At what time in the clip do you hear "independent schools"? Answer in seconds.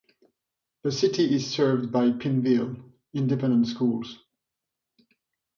3.13-4.17